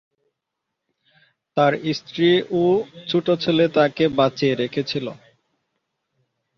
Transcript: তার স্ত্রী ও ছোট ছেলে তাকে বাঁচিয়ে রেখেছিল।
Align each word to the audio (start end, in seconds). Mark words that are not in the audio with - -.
তার 1.57 1.73
স্ত্রী 1.97 2.29
ও 2.53 2.63
ছোট 3.09 3.27
ছেলে 3.43 3.65
তাকে 3.77 4.03
বাঁচিয়ে 4.17 4.53
রেখেছিল। 4.55 5.05